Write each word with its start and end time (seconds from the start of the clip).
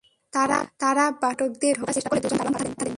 তারা 0.33 0.57
বাসার 0.81 0.97
ফটক 1.21 1.49
দিয়ে 1.61 1.73
ভেতরে 1.73 1.77
ঢোকার 1.77 1.93
চেষ্টা 1.95 2.09
করলে 2.09 2.21
দুজন 2.23 2.37
দারোয়ান 2.37 2.53
বাধা 2.55 2.65
দেন। 2.67 2.81